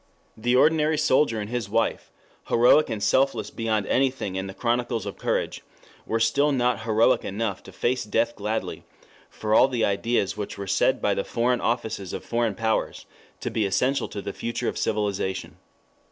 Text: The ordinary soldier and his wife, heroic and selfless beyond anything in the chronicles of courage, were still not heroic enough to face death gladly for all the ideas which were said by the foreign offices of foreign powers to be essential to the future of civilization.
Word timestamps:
The 0.35 0.55
ordinary 0.55 0.97
soldier 0.97 1.39
and 1.39 1.47
his 1.47 1.69
wife, 1.69 2.09
heroic 2.47 2.89
and 2.89 3.03
selfless 3.03 3.51
beyond 3.51 3.85
anything 3.85 4.35
in 4.35 4.47
the 4.47 4.53
chronicles 4.55 5.05
of 5.05 5.15
courage, 5.19 5.61
were 6.07 6.19
still 6.19 6.51
not 6.51 6.81
heroic 6.85 7.23
enough 7.23 7.61
to 7.61 7.71
face 7.71 8.03
death 8.03 8.35
gladly 8.35 8.83
for 9.29 9.53
all 9.53 9.67
the 9.67 9.85
ideas 9.85 10.35
which 10.35 10.57
were 10.57 10.65
said 10.65 11.03
by 11.03 11.13
the 11.13 11.23
foreign 11.23 11.61
offices 11.61 12.13
of 12.13 12.25
foreign 12.25 12.55
powers 12.55 13.05
to 13.41 13.51
be 13.51 13.63
essential 13.63 14.07
to 14.07 14.23
the 14.23 14.33
future 14.33 14.67
of 14.67 14.75
civilization. 14.75 15.57